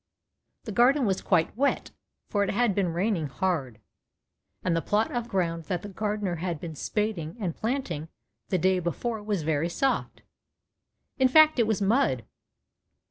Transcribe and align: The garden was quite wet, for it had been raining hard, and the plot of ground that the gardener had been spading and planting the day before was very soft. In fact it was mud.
The 0.63 0.71
garden 0.71 1.05
was 1.05 1.21
quite 1.21 1.55
wet, 1.55 1.91
for 2.27 2.43
it 2.43 2.49
had 2.49 2.73
been 2.73 2.91
raining 2.91 3.27
hard, 3.27 3.79
and 4.63 4.75
the 4.75 4.81
plot 4.81 5.11
of 5.11 5.27
ground 5.29 5.65
that 5.65 5.83
the 5.83 5.89
gardener 5.89 6.37
had 6.37 6.59
been 6.59 6.73
spading 6.73 7.37
and 7.39 7.55
planting 7.55 8.07
the 8.49 8.57
day 8.57 8.79
before 8.79 9.21
was 9.21 9.43
very 9.43 9.69
soft. 9.69 10.23
In 11.19 11.27
fact 11.27 11.59
it 11.59 11.67
was 11.67 11.83
mud. 11.83 12.25